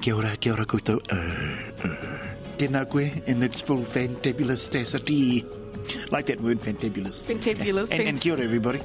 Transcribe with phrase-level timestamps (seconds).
[0.00, 1.00] kia ora, kia ora koutou.
[1.10, 2.28] Uh, uh.
[2.58, 5.44] Tēnā koe, in its full fantabulous-tacity.
[6.10, 7.24] Like that word, fantabulous.
[7.24, 7.90] Fantabulous.
[7.92, 8.80] And, and kia ora, everybody.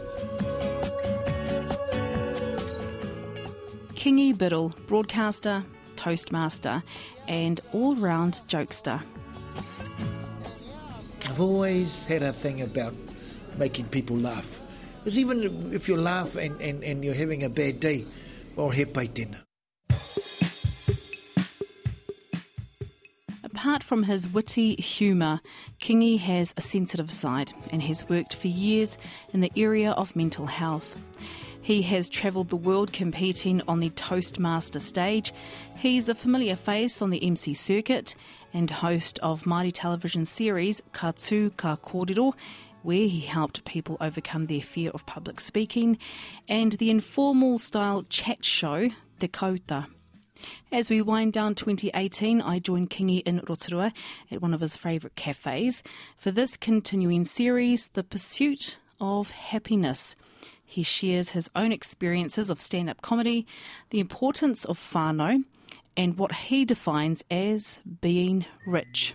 [3.96, 5.64] Kingi Biddle, broadcaster,
[5.96, 6.84] toastmaster,
[7.28, 9.02] and all-round jokester.
[11.30, 12.94] I've always had a thing about
[13.58, 14.60] making people laugh.
[15.00, 18.06] Because even if you laugh and, and, and you're having a bad day,
[18.56, 19.40] or he pai tēnā.
[23.64, 25.40] Apart from his witty humour,
[25.80, 28.98] Kingi has a sensitive side and has worked for years
[29.32, 30.98] in the area of mental health.
[31.62, 35.32] He has travelled the world competing on the Toastmaster stage.
[35.78, 38.16] He's a familiar face on the MC circuit
[38.54, 42.34] and host of Māori television series Ka Tū Ka Kōrero,
[42.82, 45.98] where he helped people overcome their fear of public speaking,
[46.50, 48.90] and the informal style chat show
[49.22, 49.86] Te Kauta.
[50.72, 53.94] As we wind down 2018, I join Kingi in Rotorua
[54.32, 55.84] at one of his favourite cafes
[56.18, 60.16] for this continuing series, The Pursuit of Happiness.
[60.66, 63.46] He shares his own experiences of stand up comedy,
[63.92, 65.44] the importance of whānau,
[65.96, 69.14] and what he defines as being rich.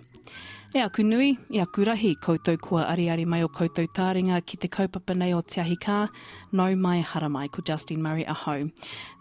[0.74, 4.69] E aku nui, e aku rahi koutou kua ariari mai o koutou tāringa ki te
[4.69, 6.10] kaupapa nei o Tiahika,
[6.52, 8.70] no mai hara mai ko Justine Murray aho.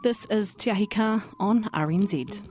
[0.03, 2.41] This is Tiahika on RNZ.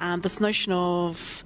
[0.00, 1.44] Um, this notion of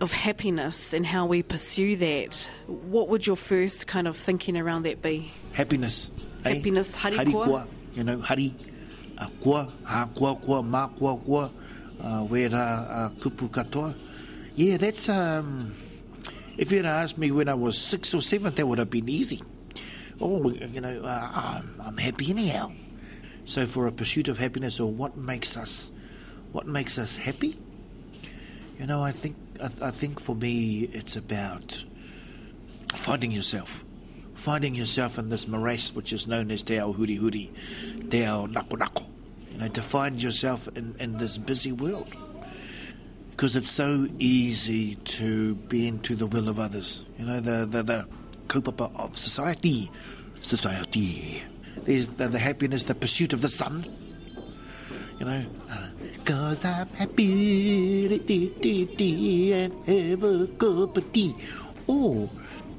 [0.00, 2.48] of happiness and how we pursue that.
[2.66, 5.30] What would your first kind of thinking around that be?
[5.52, 6.10] Happiness.
[6.44, 6.54] eh?
[6.54, 7.44] Happiness, hari hari kua.
[7.44, 7.66] kua.
[7.94, 8.54] You know, hari.
[9.18, 11.50] Uh, kua, ha kua kua, ma kua kua,
[12.02, 13.94] uh, wera uh, kupu katoa.
[14.56, 15.74] Yeah, that's, um,
[16.56, 19.42] if you'd asked me when I was six or seven, that would have been easy.
[20.20, 22.72] Oh, you know, uh, I'm, I'm happy anyhow.
[23.44, 25.90] So for a pursuit of happiness or what makes us,
[26.52, 27.58] what makes us happy?
[28.78, 31.84] You know, I think, I, I think for me, it's about
[32.94, 33.84] finding yourself.
[34.34, 38.46] Finding yourself in this morass which is known as Te Ao Huri Huri, Te Ao
[38.46, 39.06] Nako Nako.
[39.52, 42.14] You know, to find yourself in, in this busy world.
[43.30, 47.04] Because it's so easy to bend to the will of others.
[47.18, 48.08] You know, the, the, the
[48.48, 49.90] kaupapa of society.
[50.40, 51.42] Society.
[51.84, 53.86] There's the, the happiness, the pursuit of the sun.
[55.20, 55.86] You know, uh,
[56.24, 61.36] cause I'm happy dee, dee, dee, and have a cup of tea.
[61.86, 62.30] Or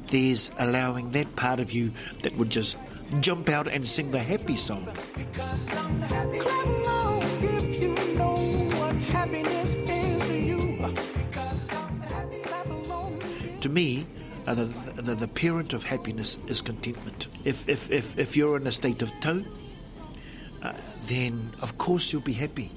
[0.07, 1.91] there's allowing that part of you
[2.23, 2.77] that would just
[3.19, 4.87] jump out and sing the happy song.
[5.33, 8.35] Clap along if you know
[8.73, 10.77] what happiness is to you.
[10.79, 12.39] Because I'm happy.
[12.39, 13.19] Clap along.
[13.61, 14.07] To me,
[14.47, 14.65] uh, the,
[14.99, 17.27] the, the parent of happiness is contentment.
[17.45, 19.43] If, if, if, if you're in a state of toe,
[20.61, 20.73] uh,
[21.07, 22.71] then of course you'll be happy.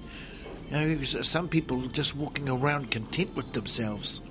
[0.71, 4.23] You know, some people just walking around content with themselves.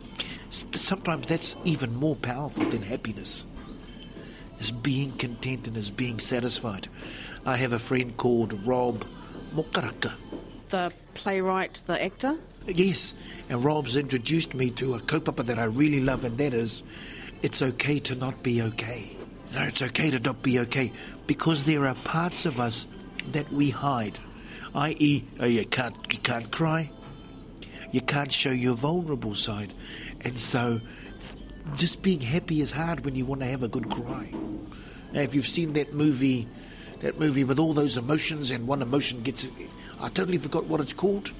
[0.49, 3.45] Sometimes that's even more powerful than happiness.
[4.59, 6.87] Is being content and is being satisfied.
[7.45, 9.03] I have a friend called Rob
[9.53, 10.13] Mokaraka.
[10.69, 12.37] The playwright, the actor.
[12.67, 13.13] Yes,
[13.49, 16.83] and Rob's introduced me to a kaupapa that I really love, and that is,
[17.41, 19.17] it's okay to not be okay.
[19.53, 20.93] No, it's okay to not be okay
[21.27, 22.87] because there are parts of us
[23.31, 24.19] that we hide,
[24.75, 26.91] i.e., oh, you can't you can't cry,
[27.91, 29.73] you can't show your vulnerable side,
[30.22, 30.81] and so
[31.75, 34.31] just being happy is hard when you want to have a good cry.
[35.13, 36.47] Now, if you've seen that movie,
[37.00, 39.47] that movie with all those emotions, and one emotion gets,
[40.00, 41.31] I totally forgot what it's called.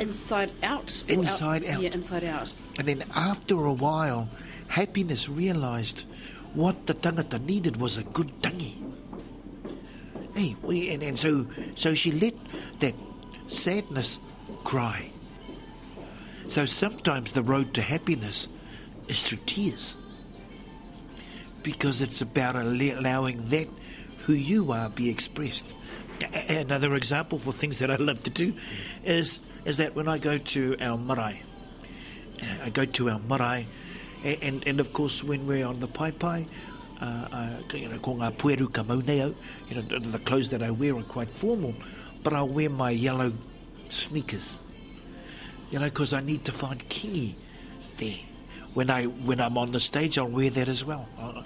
[0.00, 1.02] Inside Out.
[1.08, 1.82] Inside Out.
[1.82, 2.52] Yeah, Inside Out.
[2.78, 4.28] And then after a while,
[4.68, 6.06] happiness realised
[6.54, 8.76] what the tangata needed was a good tangi.
[10.62, 11.46] We, and, and so
[11.76, 12.34] so she let
[12.80, 12.94] that
[13.48, 14.18] sadness
[14.64, 15.10] cry.
[16.48, 18.48] So sometimes the road to happiness
[19.08, 19.96] is through tears.
[21.62, 23.68] Because it's about allowing that
[24.20, 25.66] who you are be expressed.
[26.48, 28.54] Another example for things that I love to do
[29.04, 31.42] is is that when I go to our marae,
[32.42, 33.66] uh, I go to our marae,
[34.24, 36.46] and, and, and of course when we're on the pai pai,
[37.00, 39.34] uh, uh, you know, ko ngā pueru ka mauneo,
[39.68, 41.74] you know, the, the clothes that I wear are quite formal,
[42.22, 43.32] but I'll wear my yellow
[43.88, 44.60] sneakers,
[45.70, 47.34] you know, because I need to find kingi
[47.98, 48.18] there.
[48.74, 51.42] When I when I'm on the stage, I'll wear that as well, uh,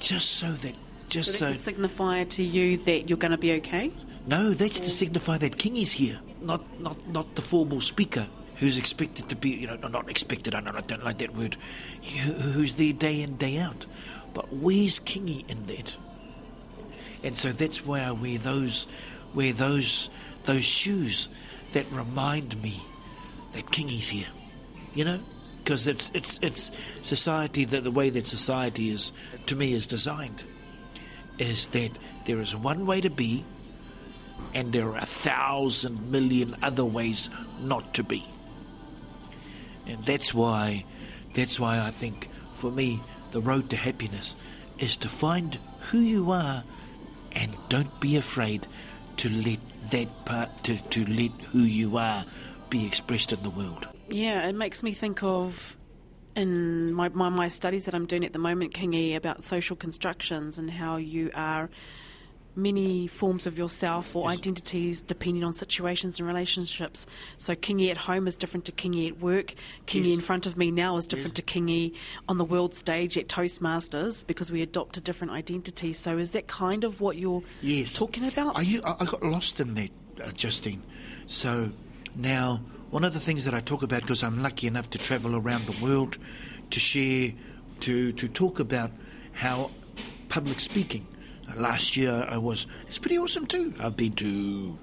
[0.00, 0.74] just so that
[1.08, 1.46] just So so.
[1.46, 3.92] a signifier to you that you're going to be okay.
[4.26, 8.26] No, that's to signify that King is here, not not not the formal speaker.
[8.56, 11.56] who's expected to be, you know, not expected, I don't, I don't like that word,
[12.02, 13.86] who's there day in, day out.
[14.36, 15.96] But where's Kingi in that?
[17.24, 18.86] And so that's why I wear those,
[19.32, 20.10] wear those,
[20.44, 21.30] those shoes
[21.72, 22.82] that remind me
[23.54, 24.28] that Kingi's here.
[24.92, 25.20] You know,
[25.64, 29.10] because it's it's it's society that the way that society is
[29.46, 30.44] to me is designed
[31.38, 31.92] is that
[32.26, 33.42] there is one way to be,
[34.52, 38.22] and there are a thousand million other ways not to be.
[39.86, 40.84] And that's why,
[41.32, 43.00] that's why I think for me,
[43.36, 44.34] the road to happiness
[44.78, 45.58] is to find
[45.90, 46.64] who you are
[47.32, 48.66] and don't be afraid
[49.18, 49.58] to let
[49.90, 52.24] that part, to, to let who you are
[52.70, 53.86] be expressed in the world.
[54.08, 55.76] Yeah, it makes me think of
[56.34, 60.56] in my, my, my studies that I'm doing at the moment, Kingi, about social constructions
[60.56, 61.68] and how you are
[62.56, 64.38] many forms of yourself or Yes.
[64.38, 67.06] identities depending on situations and relationships.
[67.38, 69.54] So Kingi at home is different to Kingi at work.
[69.86, 70.14] Kingi Yes.
[70.14, 71.92] in front of me now is different to Kingi
[72.28, 75.92] on the world stage at Toastmasters because we adopt a different identity.
[75.92, 77.94] So is that kind of what you're Yes.
[77.94, 78.56] talking about?
[78.56, 78.64] i
[79.04, 79.90] got lost in that,
[80.24, 80.82] uh, Justine.
[81.26, 81.70] So
[82.14, 85.36] now, one of the things that I talk about, because I'm lucky enough to travel
[85.36, 86.16] around the world
[86.70, 87.32] to share,
[87.80, 88.90] to, to talk about
[89.32, 89.70] how
[90.28, 91.06] public speaking.
[91.54, 93.74] Last year I was, it's pretty awesome too.
[93.78, 94.78] I've been to.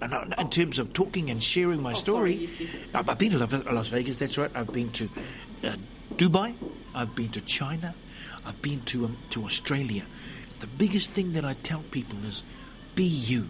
[0.00, 2.82] In terms of talking and sharing my Oh, story, sorry, yes, yes.
[2.94, 4.18] I've been to Las- Las Vegas.
[4.18, 4.50] That's right.
[4.54, 5.08] I've been to
[5.64, 5.74] uh,
[6.14, 6.54] Dubai.
[6.94, 7.96] I've been to China.
[8.46, 10.04] I've been to um, to Australia.
[10.60, 12.44] The biggest thing that I tell people is,
[12.94, 13.48] be you.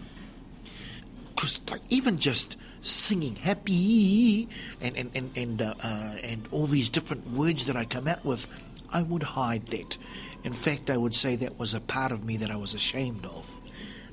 [1.35, 4.49] Because like, even just singing happy
[4.81, 5.87] and and and and, uh, uh,
[6.23, 8.47] and all these different words that I come out with,
[8.91, 9.97] I would hide that.
[10.43, 13.25] In fact, I would say that was a part of me that I was ashamed
[13.25, 13.59] of.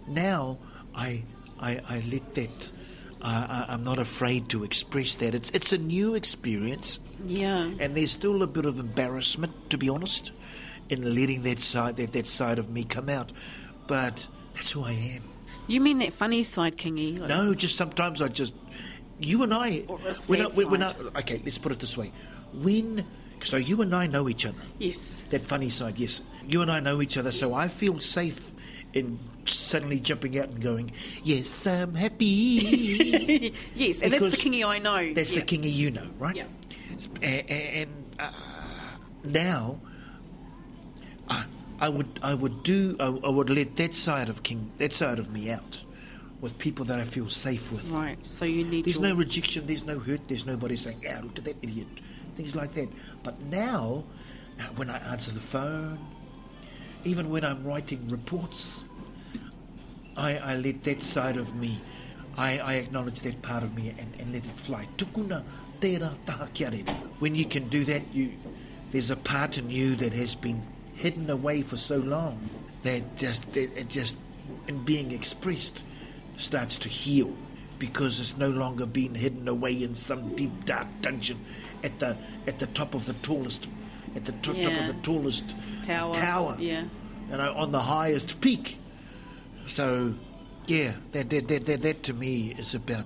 [0.08, 0.58] Now
[0.94, 1.22] I
[1.58, 2.70] I, I let that.
[3.22, 5.34] Uh, I, I'm not afraid to express that.
[5.34, 7.00] It's it's a new experience.
[7.26, 7.70] yeah.
[7.80, 10.32] And there's still a bit of embarrassment, to be honest,
[10.90, 13.32] in letting that side that, that side of me come out.
[13.86, 15.22] But that's who I am.
[15.68, 17.18] You mean that funny side, Kingi?
[17.18, 18.52] Like- No, just sometimes I just
[19.18, 21.78] you and I Or a when I, sad when, when I, okay, let's put it
[21.78, 22.12] this way.
[22.52, 23.04] When
[23.42, 24.58] so you and I know each other.
[24.78, 25.20] Yes.
[25.30, 26.22] That funny side, yes.
[26.48, 28.52] You and I know each other, so I feel safe
[28.92, 30.92] in suddenly jumping out and going,
[31.22, 33.52] Yes, I'm happy.
[33.74, 35.12] Yes, and that's the Kingi I know.
[35.12, 35.40] That's Yeah.
[35.40, 36.34] the kingi you know, right?
[36.36, 36.44] Yeah.
[37.22, 38.30] And, and uh,
[39.24, 39.80] now,
[41.28, 41.44] I,
[41.80, 45.18] I would I would do I, I would let that side of king that side
[45.18, 45.82] of me out
[46.40, 47.84] with people that I feel safe with.
[47.88, 49.08] Right, so you need There's your...
[49.08, 49.66] no rejection.
[49.66, 50.28] There's no hurt.
[50.28, 51.88] There's nobody saying, "Ah, look at that idiot,"
[52.36, 52.88] things like that.
[53.22, 54.04] But now,
[54.58, 55.98] uh, when I answer the phone,
[57.04, 58.80] even when I'm writing reports,
[60.16, 61.80] I, I let that side of me,
[62.36, 64.88] I, I acknowledge that part of me and, and let it fly.
[64.96, 65.42] Tukuna
[65.80, 66.48] tera taha.
[67.18, 68.32] When you can do that, you
[68.92, 70.62] there's a part in you that has been
[70.94, 72.48] hidden away for so long
[72.82, 74.16] that just that it just
[74.68, 75.84] in being expressed
[76.36, 77.32] starts to heal
[77.78, 81.38] because it's no longer being hidden away in some deep dark dungeon
[81.82, 82.16] at the
[82.46, 83.66] at the top of the tallest
[84.14, 86.84] at the top, top of the tallest Tower, tower yeah.
[87.30, 88.78] you know, on the highest peak.
[89.68, 90.14] So,
[90.66, 93.04] yeah, that that, that, that, that to me is about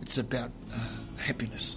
[0.00, 0.78] it's about uh,
[1.16, 1.76] happiness.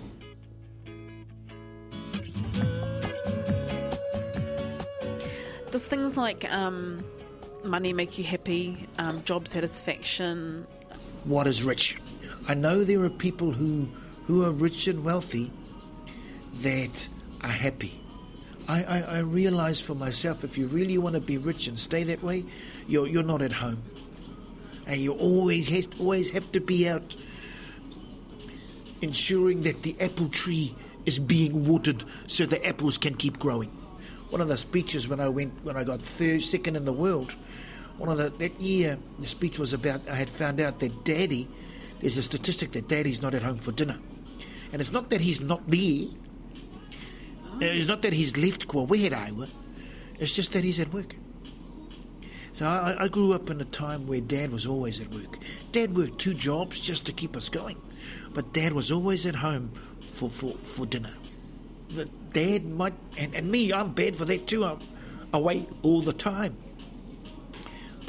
[5.71, 7.04] Does things like um,
[7.63, 10.68] money make you happy, um, job satisfaction?
[11.23, 11.97] What is rich?
[12.47, 13.87] I know there are people who
[14.25, 15.51] who are rich and wealthy
[16.56, 17.07] that
[17.42, 18.01] are happy.
[18.68, 22.04] I, I, I realize for myself, if you really want to be rich and stay
[22.06, 22.45] that way,
[22.87, 23.83] you're you're not at home,
[24.87, 27.16] and you always have, always have to be out
[29.01, 30.75] ensuring that the apple tree
[31.06, 33.69] is being watered so the apples can keep growing.
[34.30, 37.35] One of the speeches when I went when I got third second in the world,
[38.01, 41.47] one of the that year the speech was about I had found out that daddy
[42.01, 43.97] there's a statistic that daddy's not at home for dinner.
[44.71, 46.07] And it's not that he's not there.
[47.53, 49.49] Uh, it's not that he's left Kua Weheraua.
[50.17, 51.15] It's just that he's at work.
[52.53, 55.37] So I, I grew up in a time where Dad was always at work.
[55.71, 57.79] Dad worked two jobs just to keep us going,
[58.33, 59.71] but Dad was always at home
[60.15, 61.13] for, for, for dinner.
[61.91, 64.65] The Dad might, and, and me, I'm bad for that too.
[64.65, 64.81] I'm
[65.33, 66.57] away all the time.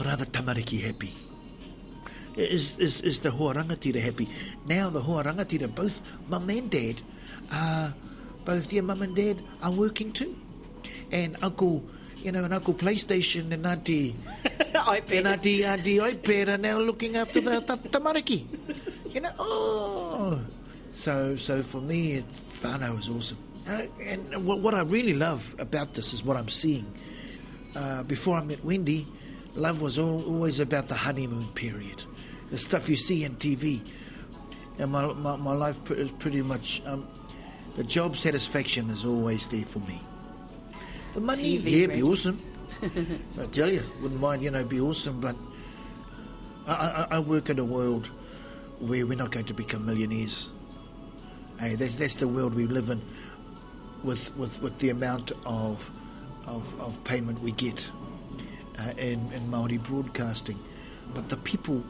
[0.07, 1.15] Are tamariki happy?
[2.37, 4.29] Is, is, is the hoa rangatira happy?
[4.67, 7.03] Now the hoa rangatira, both mum and dad,
[7.53, 7.95] are,
[8.45, 10.37] both your mum and dad are working too.
[11.11, 11.85] And Uncle,
[12.17, 14.17] you know, and Uncle PlayStation and Auntie
[14.75, 18.47] I and Auntie, Auntie iPad are now looking after the ta- tamariki.
[19.11, 20.41] You know, oh,
[20.93, 23.39] So, so for me, it, whānau is awesome.
[23.69, 26.87] Uh, and what, what I really love about this is what I'm seeing.
[27.77, 29.07] Uh, before I met Wendy,
[29.55, 32.05] love was all, always about the honeymoon period,
[32.51, 33.83] the stuff you see on TV.
[34.79, 37.07] And my, my, my life is pretty much, um,
[37.75, 40.01] the job satisfaction is always there for me.
[41.15, 42.41] The money, TV, yeah, be awesome.
[43.41, 45.37] I tell you, wouldn't mind, you know, be awesome, but
[46.67, 48.07] I, I, I work in a world
[48.79, 50.51] where we're not going to become millionaires.
[51.61, 53.03] Hey, that's, that's the world we live in
[54.03, 55.91] with, with, with the amount of,
[56.47, 57.91] of, of payment we get
[58.79, 60.59] uh, in, in Māori broadcasting.
[61.15, 61.83] But the people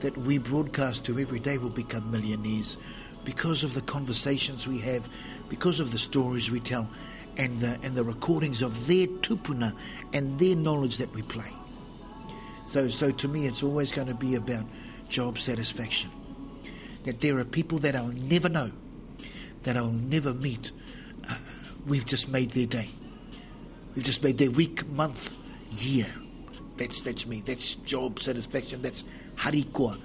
[0.00, 2.76] that we broadcast to every day will become millionaires
[3.24, 5.08] because of the conversations we have,
[5.48, 6.88] because of the stories we tell,
[7.36, 9.74] and the, and the recordings of their tupuna
[10.12, 11.52] and their knowledge that we play.
[12.66, 14.64] So, so to me, it's always going to be about
[15.08, 16.10] job satisfaction.
[17.04, 18.70] That there are people that I'll never know,
[19.64, 20.72] that I'll never meet.
[21.28, 21.36] Uh,
[21.86, 22.90] we've just made their day.
[23.94, 25.32] We've just made their week, month,
[25.72, 26.06] year.
[26.76, 27.42] That's that's me.
[27.44, 28.82] That's job satisfaction.
[28.82, 29.04] That's
[29.36, 29.98] harikoa.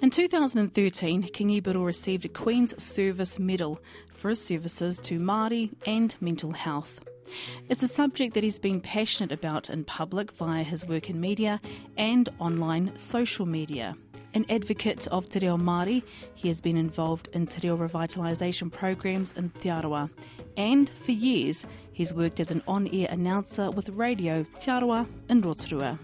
[0.00, 3.80] In 2013, Kingi Biddle received a Queen's Service Medal
[4.14, 7.00] for his services to Māori and mental health.
[7.68, 11.60] It's a subject that he's been passionate about in public via his work in media
[11.96, 13.96] and online social media.
[14.34, 16.02] An advocate of Te Reo Māori,
[16.34, 20.10] he has been involved in Te Reo revitalisation programs in Te Arawa.
[20.56, 21.64] And for years,
[21.98, 25.98] he's worked as an on-air announcer with Radio Te Arawa in Rotorua.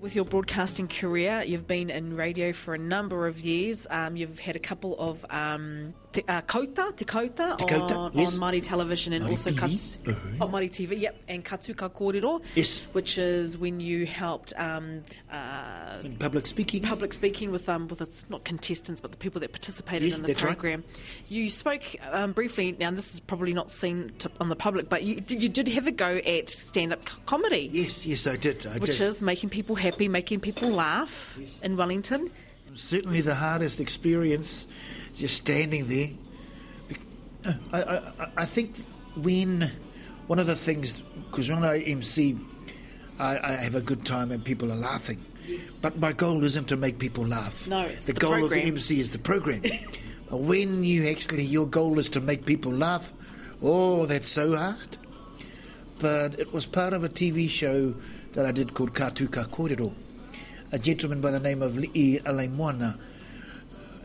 [0.00, 3.86] With your broadcasting career, you've been in radio for a number of years.
[3.90, 8.12] Um, you've had a couple of um, te, uh, kauta, te kauta, Te kauta, on,
[8.14, 8.34] yes.
[8.34, 9.58] on Māori television and Māori also TV.
[9.58, 10.28] Kats, Uh-huh.
[10.40, 12.80] oh, Māori TV, yep, and Ka Tū Ka Kōrero, Yes.
[12.92, 16.82] which is when you helped um, uh, public speaking.
[16.82, 20.22] public speaking with um, with its not contestants but the people that participated Yes, in
[20.22, 20.56] the that's right.
[20.58, 20.84] program.
[21.28, 22.76] You spoke um, briefly.
[22.78, 25.86] Now this is probably not seen to, on the public, but you, you did have
[25.86, 27.70] a go at stand up comedy.
[27.72, 28.66] Yes, yes, I did.
[28.66, 29.08] I Which did.
[29.08, 32.30] is making people happy, making people laugh in Wellington.
[32.74, 34.66] certainly the hardest experience,
[35.20, 36.08] just standing there.
[37.72, 38.76] I, I, I- think
[39.16, 39.70] when
[40.26, 42.38] one of the things, because when I MC,
[43.18, 45.24] I, I have a good time and people are laughing.
[45.82, 47.68] But my goal isn't to make people laugh.
[47.68, 48.60] No, it's the, the goal of program.
[48.60, 49.62] the MC is the program.
[50.30, 53.12] When you actually your goal is to make people laugh,
[53.60, 54.96] oh, that's so hard.
[55.98, 57.94] But it was part of a TV show
[58.34, 59.92] that I did called Ka Tū Ka Kōrero.
[60.70, 62.96] A gentleman by the name of Li'i Alaimoana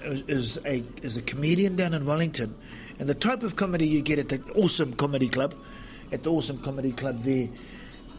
[0.05, 2.55] is, a is a comedian down in Wellington,
[2.99, 5.53] and the type of comedy you get at the Awesome Comedy Club,
[6.11, 7.49] at the Awesome Comedy Club there,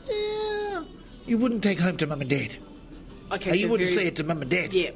[0.08, 0.84] yeah,
[1.26, 2.56] you wouldn't take home to mum and dad.
[3.32, 4.72] Okay, Uh, so you wouldn't very- say it to mum and dad.
[4.72, 4.90] Yeah,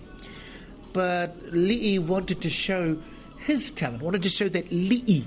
[0.93, 2.99] But Li'i wanted to show
[3.39, 5.23] his talent, wanted to show that Li'i,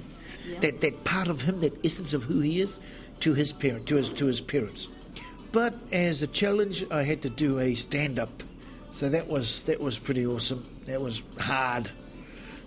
[0.61, 2.79] that, that part of him, that essence of who he is,
[3.21, 4.87] to his parent, to his to his parents.
[5.53, 8.43] But as a challenge, I had to do a stand up,
[8.93, 10.63] so that was that was pretty awesome.
[10.85, 11.91] That was hard.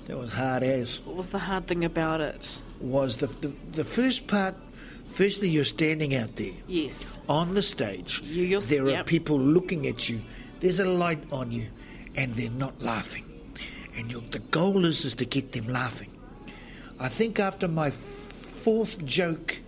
[0.06, 2.60] That was hard as what was the hard thing about it?
[2.80, 4.54] was the the, the first part.
[5.08, 8.20] Firstly, you're standing out there Yes, on the stage.
[8.22, 10.20] You- you're- there are people looking at you.
[10.60, 11.66] There's a light on you,
[12.16, 13.24] and they're not laughing.
[13.96, 16.10] And your, the goal is is to get them laughing.
[16.98, 19.58] I think after my fourth joke,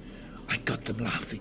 [0.49, 1.41] I got them laughing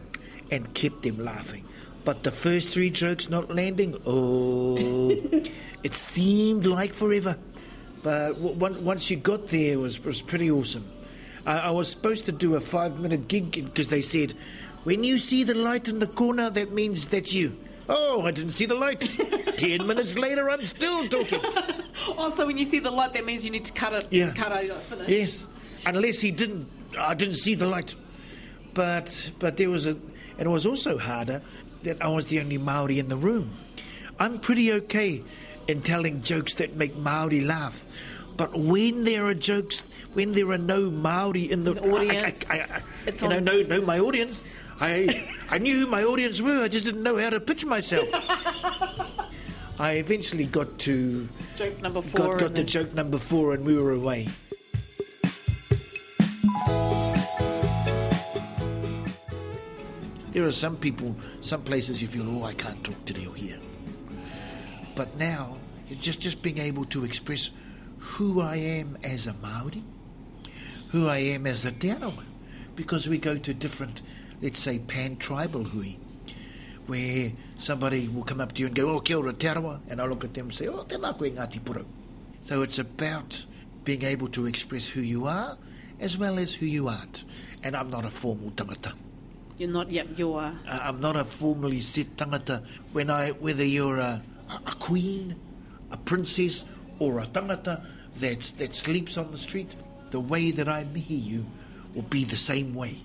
[0.51, 1.65] and kept them laughing.
[2.07, 4.77] But the first three jokes not landing, oh,
[5.83, 7.35] it seemed like forever.
[8.01, 10.89] But w- once you got there, it was was pretty awesome.
[11.45, 14.35] I, I was supposed to do a five minute gig because they said,
[14.85, 17.57] when you see the light in the corner, that means that's you.
[17.89, 19.01] Oh, I didn't see the light.
[19.57, 21.41] Ten minutes later, I'm still talking.
[22.17, 24.07] Also, when you see the light, that means you need to cut it.
[24.11, 24.31] Yeah.
[24.31, 24.73] Cut it.
[24.83, 25.09] Finish.
[25.09, 25.45] Yes,
[25.85, 26.69] unless he didn't.
[26.97, 27.95] I didn't see the light.
[28.73, 29.97] But but there was a.
[30.39, 31.41] And it was also harder
[31.83, 33.51] that I was the only Maori in the room.
[34.19, 35.23] I'm pretty okay
[35.67, 37.85] in telling jokes that make Maori laugh.
[38.35, 42.49] But when there are jokes, when there are no Maori in the, The audience.
[42.49, 44.45] I, I, I, It's you know, no, no, my audience.
[44.79, 46.61] I, I knew who my audience were.
[46.61, 48.07] I just didn't know how to pitch myself.
[49.79, 52.31] I eventually got to Joke number four.
[52.31, 54.27] got, got to joke number four, and we were away.
[60.37, 63.57] There are some people, some places you feel, oh, I can't talk to you here.
[64.93, 65.57] But now,
[65.99, 67.49] just just being able to express
[67.97, 69.83] who I am as a Maori,
[70.89, 72.23] who I am as a Te Arawa,
[72.75, 74.03] because we go to different,
[74.39, 75.97] let's say, pan-tribal hui,
[76.85, 79.99] where somebody will come up to you and go, oh, kia ora Te Arawa, and
[79.99, 81.87] I look at them and say, oh, tēnā koe Ngāti Porou.
[82.41, 83.43] So it's about
[83.83, 85.57] being able to express who you are
[85.99, 87.23] as well as who you aren't.
[87.63, 88.93] And I'm not a formal tangata.
[89.57, 90.17] You're not yet.
[90.17, 90.39] You're.
[90.39, 92.63] Uh, I'm not a formally set tangata.
[92.93, 95.35] When I, whether you're a, a queen,
[95.91, 96.63] a princess,
[96.99, 97.83] or a tangata
[98.19, 99.75] that that sleeps on the street,
[100.11, 101.45] the way that I mihi you
[101.95, 102.97] will be the same way.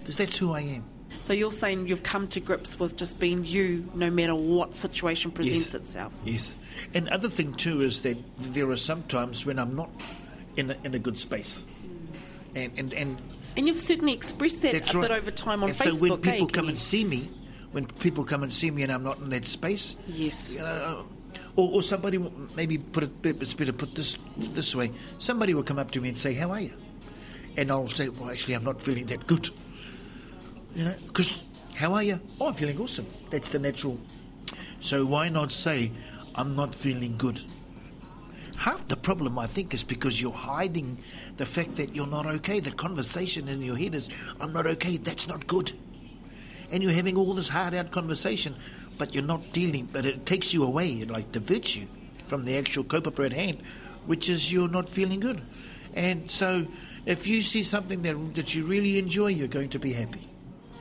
[0.00, 0.84] Because that's who I am.
[1.20, 5.30] So you're saying you've come to grips with just being you, no matter what situation
[5.30, 5.74] presents Yes.
[5.74, 6.12] itself.
[6.24, 6.54] Yes.
[6.92, 8.16] And other thing too is that
[8.52, 9.90] there are some times when I'm not
[10.56, 11.62] in a, in a good space.
[12.54, 13.18] And, and, and
[13.56, 15.00] And you've certainly expressed that right.
[15.02, 15.92] bit over time on and Facebook.
[15.94, 16.68] So when people come Kenny?
[16.70, 17.28] and see me,
[17.72, 20.52] when people come and see me and I'm not in that space, Yes.
[20.52, 21.02] you know, uh,
[21.56, 22.18] or, or somebody
[22.54, 23.10] maybe put it.
[23.24, 24.92] It's better put this this way.
[25.18, 26.72] Somebody will come up to me and say, "How are you?"
[27.56, 29.50] And I'll say, "Well, actually, I'm not feeling that good."
[30.76, 31.32] You know, because
[31.74, 32.20] how are you?
[32.40, 33.06] Oh, I'm feeling awesome.
[33.30, 33.98] That's the natural.
[34.80, 35.90] So why not say,
[36.36, 37.40] "I'm not feeling good"?
[38.56, 40.98] Half the problem, I think, is because you're hiding
[41.36, 42.60] the fact that you're not okay.
[42.60, 44.08] The conversation in your head is,
[44.40, 45.72] I'm not okay, that's not good.
[46.70, 48.54] And you're having all this hard out conversation,
[48.96, 51.88] but you're not dealing, but it takes you away, it like diverts you
[52.28, 53.58] from the actual culprit at hand,
[54.06, 55.42] which is you're not feeling good.
[55.94, 56.66] And so
[57.06, 60.28] if you see something that, that you really enjoy, you're going to be happy.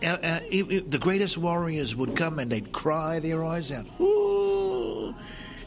[0.01, 3.85] Uh, uh, if- if the greatest warriors would come and they'd cry their eyes out.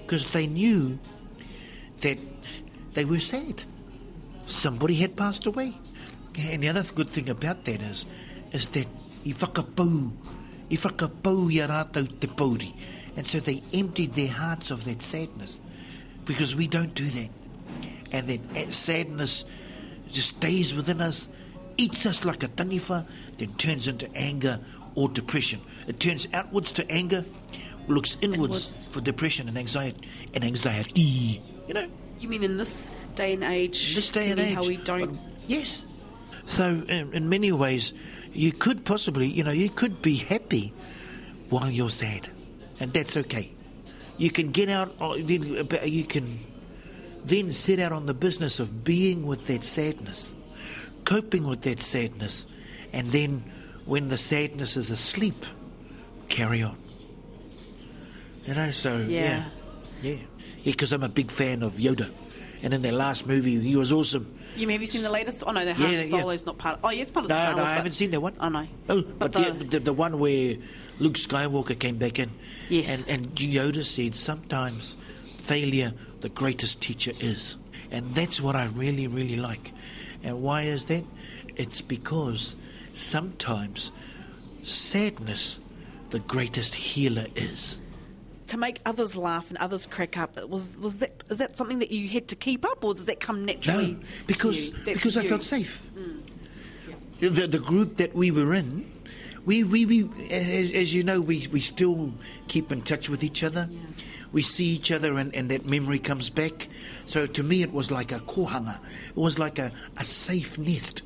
[0.02, 0.98] Because they knew
[2.00, 2.18] that
[2.94, 3.64] they were sad.
[4.46, 5.74] Somebody had passed away.
[6.38, 8.06] And the other good thing about that is,
[8.52, 8.86] is that
[9.24, 10.12] i whakapau,
[10.70, 12.74] i whakapau i a rātou te pauri.
[13.16, 15.60] And so they emptied their hearts of that sadness.
[16.26, 17.30] Because we don't do that.
[18.12, 19.44] And that sadness
[20.10, 21.28] just stays within us,
[21.76, 23.06] eats us like a tangiwha,
[23.38, 24.60] then turns into anger
[24.94, 25.60] or depression.
[25.86, 27.24] It turns outwards to anger,
[27.88, 28.88] looks inwards, Inwards.
[28.88, 30.08] for depression and anxiety.
[30.34, 31.88] And anxiety, you know,
[32.20, 33.94] You mean in this day and age?
[33.94, 34.54] this day and age.
[34.54, 35.12] how we don't.
[35.12, 35.84] But- yes.
[36.46, 37.92] So, in, in many ways,
[38.32, 40.72] you could possibly, you know, you could be happy
[41.50, 42.28] while you're sad,
[42.80, 43.50] and that's okay.
[44.16, 44.94] You can get out.
[45.00, 45.16] uh,
[45.64, 46.38] but You can
[47.24, 50.32] then set out on the business of being with that sadness,
[51.04, 52.46] coping with that sadness,
[52.92, 53.44] and then
[53.84, 55.44] when the sadness is asleep,
[56.28, 56.76] carry on.
[58.46, 59.46] You know, so Yeah.
[60.02, 60.16] yeah, yeah,
[60.64, 62.10] because I'm a big fan of Yoda,
[62.62, 64.32] and in their last movie, he was awesome.
[64.56, 65.42] You have you seen the latest?
[65.46, 66.10] Oh no, the Han Yeah, yeah.
[66.20, 66.78] Solo's not part.
[66.82, 67.68] Oh yeah, it's part of No, Star no, Wars.
[67.70, 68.34] I haven't seen that one.
[68.40, 68.66] Oh no.
[68.88, 70.56] Oh, but, But the, the- the, the one where
[70.98, 72.30] Luke Skywalker came back in.
[72.68, 72.88] Yes.
[73.06, 74.96] And, and Yoda said sometimes
[75.44, 77.56] failure, the greatest teacher is.
[77.90, 79.72] And that's what I really, really like.
[80.24, 81.04] And why is that?
[81.56, 82.56] It's because
[82.92, 83.92] sometimes
[84.62, 85.60] sadness,
[86.10, 87.78] the greatest healer is.
[88.48, 91.90] To make others laugh and others crack up, was was that is that something that
[91.90, 93.94] you had to keep up, or does that come naturally?
[93.94, 94.74] No, to because you?
[94.84, 95.82] Because I felt safe.
[97.18, 98.88] The, the the group that we were in,
[99.44, 102.12] we we, we as, as you know, we we still
[102.46, 103.68] keep in touch with each other.
[104.32, 106.68] We see each other, and, and that memory comes back.
[107.06, 108.78] So to me, it was like a kohanga.
[109.08, 111.02] It was like a, a safe nest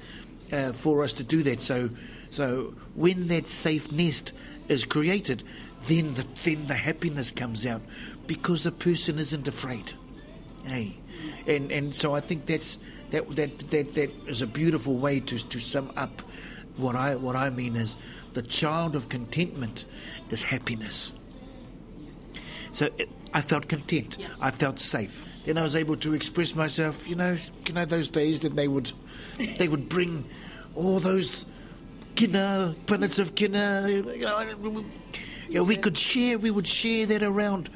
[0.53, 1.61] uh, for us to do that.
[1.61, 1.91] So
[2.31, 4.33] so when that safe nest
[4.69, 5.43] is created,
[5.87, 7.83] then the then the happiness comes out
[8.27, 9.93] because the person isn't afraid.
[10.65, 10.97] Hey,
[11.47, 12.79] and and so I think that's
[13.11, 16.23] that that that that is a beautiful way to to sum up
[16.77, 17.97] what I what I mean is
[18.33, 19.85] the child of contentment
[20.31, 21.13] is happiness.
[22.73, 24.19] So it, I felt content.
[24.41, 25.27] I felt safe.
[25.45, 27.09] Then I was able to express myself.
[27.09, 28.93] You know, you know those days that they would
[29.59, 30.25] they would bring
[30.75, 31.47] all those
[32.15, 33.87] kina, punnets of kina.
[33.89, 34.85] You know,
[35.59, 36.39] know, we could share.
[36.39, 37.71] We would share that around.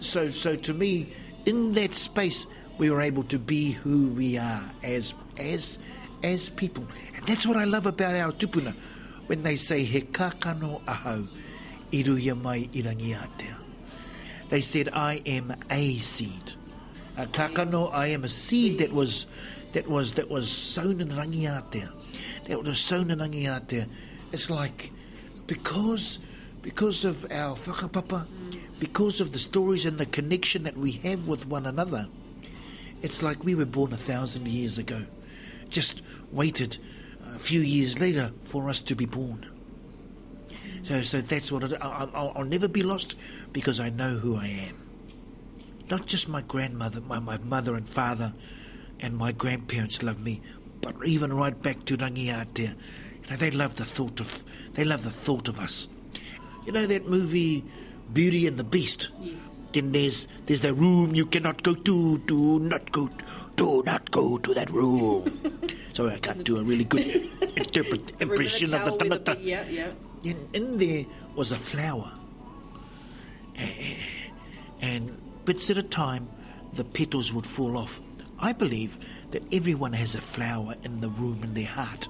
[0.00, 1.12] So, so to me,
[1.46, 2.46] in that space,
[2.78, 5.78] we were able to be who we are as as
[6.22, 8.74] as people, and that's what I love about our tupuna.
[9.26, 11.28] When they say he kakano ahau,
[11.92, 13.16] iruia mai irangi.
[14.48, 16.54] They said, I am a seed.
[17.16, 19.26] A kakano, I am a seed that was
[19.72, 21.92] that was that was sown in Rangiatea.
[22.46, 23.86] That was sown in Rangiatea.
[24.32, 24.92] It's like
[25.46, 26.18] because
[26.68, 28.26] because of our whakapapa,
[28.78, 32.06] because of the stories and the connection that we have with one another,
[33.00, 35.06] it's like we were born a thousand years ago.
[35.70, 36.76] Just waited
[37.34, 39.50] a few years later for us to be born.
[40.82, 43.16] So, so that's what it, I, I'll, I'll never be lost
[43.54, 44.76] because I know who I am.
[45.88, 48.34] Not just my grandmother, my, my mother and father,
[49.00, 50.42] and my grandparents love me,
[50.82, 55.02] but even right back to Rangiatea, you know, they love the thought of they love
[55.02, 55.88] the thought of us.
[56.68, 57.64] You know that movie
[58.12, 59.40] Beauty and the Beast, Yes.
[59.72, 62.18] then there's there's the room you cannot go to.
[62.28, 63.08] Do not go.
[63.56, 65.40] Do not go to that room.
[65.94, 67.06] Sorry, I can't do a really good
[67.56, 69.38] interpret impression of the tangata.
[69.40, 69.92] Yeah, yeah.
[70.22, 72.12] In, in there was a flower.
[74.82, 76.28] And bits at a time,
[76.74, 77.98] the petals would fall off.
[78.38, 78.98] I believe
[79.30, 82.08] that everyone has a flower in the room in their heart.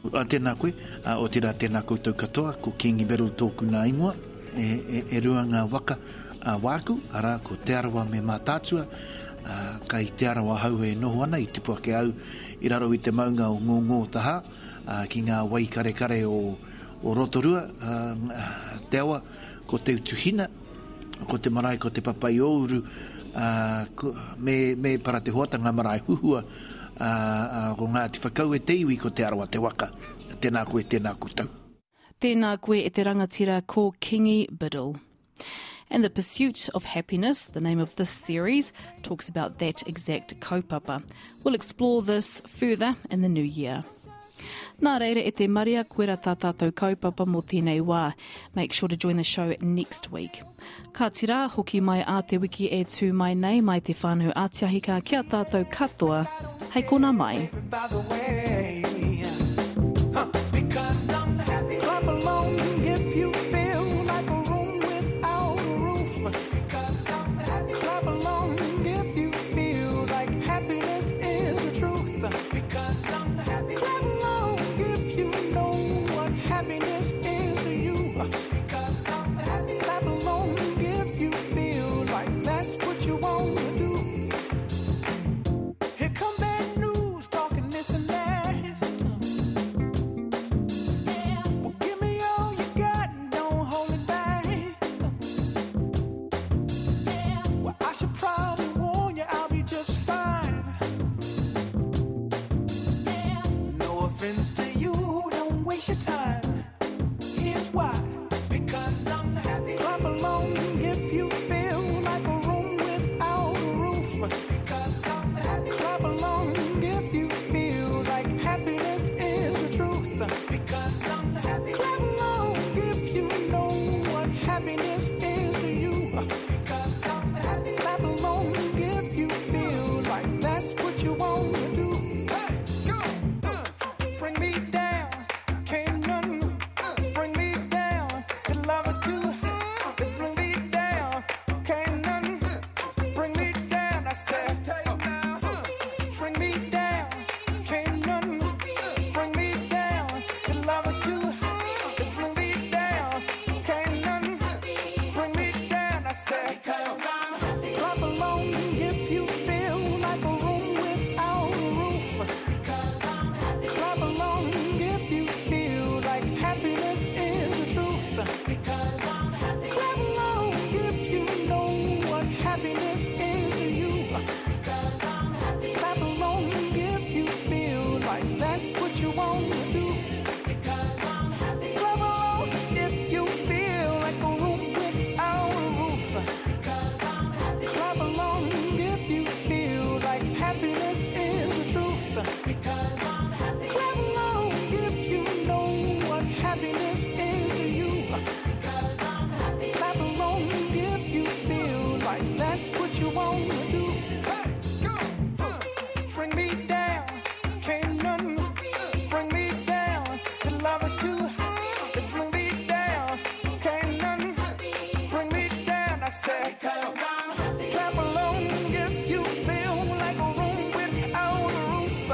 [0.00, 0.72] A tēnā koe,
[1.04, 4.14] a, o tērā tēnā koutou katoa, ko Kingi Beru tōku nā ingoa,
[4.56, 5.98] e, e, e rua ngā waka
[6.40, 8.86] a wāku, ara ko te arawa me mātātua,
[9.44, 9.58] a,
[9.90, 12.14] kai te arawa hau e noho ana i tipu ake au
[12.64, 14.34] i raro i te maunga o ngō ngō taha,
[14.86, 16.56] a, ki ngā wai kare kare o,
[17.04, 18.00] o Rotorua, a,
[18.40, 18.48] a,
[18.88, 19.20] te awa
[19.68, 20.48] ko te utuhina,
[21.28, 22.80] ko te marae, ko te papai ouru,
[23.36, 26.46] a, ko, me, me para te hoata ngā marae huhua,
[27.00, 29.90] ko ngā te whakau e te iwi ko te arawa te waka.
[30.40, 31.48] Tēnā koe, tēnā koutou.
[32.20, 35.00] Tēnā koe e te rangatira ko Kingi Biddle.
[35.90, 41.02] And the pursuit of happiness, the name of this series, talks about that exact kaupapa.
[41.42, 43.82] We'll explore this further in the new year.
[44.80, 48.14] Nā reira e te maria kuera tā tātou kaupapa mō tēnei wā.
[48.54, 50.40] Make sure to join the show next week.
[50.92, 55.02] Ka tira, hoki mai a te wiki e tū mai nei mai te whānau ātiahika
[55.04, 56.24] kia tātou katoa.
[56.72, 57.50] Hei kona mai.
[57.70, 58.59] by the way.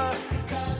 [0.07, 0.76] Cause